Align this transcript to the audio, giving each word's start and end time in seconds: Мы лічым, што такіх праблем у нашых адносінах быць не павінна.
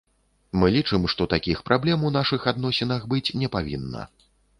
Мы 0.59 0.69
лічым, 0.75 1.03
што 1.11 1.27
такіх 1.33 1.61
праблем 1.67 2.05
у 2.09 2.11
нашых 2.17 2.47
адносінах 2.53 3.05
быць 3.13 3.33
не 3.43 3.51
павінна. 3.57 4.07